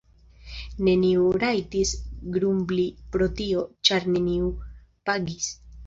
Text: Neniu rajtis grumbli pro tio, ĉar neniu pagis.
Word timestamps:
Neniu 0.87 1.25
rajtis 1.43 1.93
grumbli 2.39 2.89
pro 3.17 3.31
tio, 3.43 3.65
ĉar 3.91 4.13
neniu 4.17 4.53
pagis. 5.09 5.57